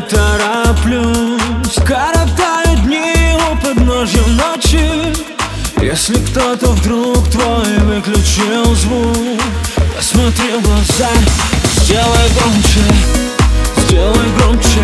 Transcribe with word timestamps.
тороплюсь 0.00 1.74
Коротаю 1.86 2.76
дни 2.84 3.36
у 3.50 3.56
подножья 3.56 4.22
ночи. 4.26 5.14
Если 5.80 6.14
кто-то 6.14 6.72
вдруг 6.72 7.28
твой 7.30 7.78
выключил 7.78 8.74
звук 8.74 9.40
Посмотри 9.96 10.52
в 10.58 10.62
глаза, 10.62 11.08
сделай 11.82 12.28
громче 12.36 12.80
Сделай 13.78 14.28
громче. 14.38 14.82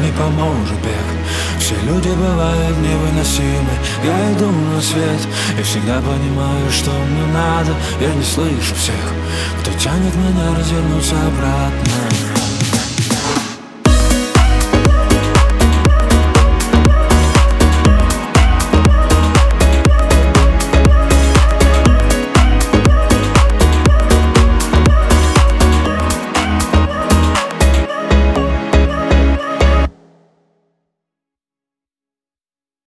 не 0.00 0.10
поможет 0.12 0.78
бег. 0.82 1.06
Все 1.58 1.74
люди 1.86 2.08
бывают 2.08 2.76
невыносимы 2.78 3.70
Я 4.04 4.32
иду 4.32 4.50
на 4.50 4.80
свет. 4.80 5.20
И 5.58 5.62
всегда 5.62 6.00
понимаю, 6.00 6.70
что 6.70 6.90
мне 6.90 7.26
надо 7.32 7.72
Я 8.00 8.12
не 8.14 8.24
слышу 8.24 8.74
всех, 8.74 9.12
кто 9.60 9.70
тянет 9.78 10.14
меня 10.14 10.54
развернуться 10.56 11.14
обратно. 11.26 12.23